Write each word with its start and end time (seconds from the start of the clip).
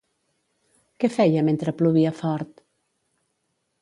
Què 1.03 1.11
feia 1.17 1.45
mentre 1.49 1.73
plovia 1.83 2.15
fort? 2.23 2.67